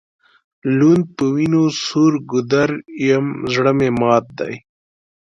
[0.77, 2.69] لوند په وینو سور ګودر
[3.07, 4.53] یم زړه مي مات دی